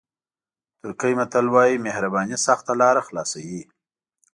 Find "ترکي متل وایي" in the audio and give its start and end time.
0.81-1.77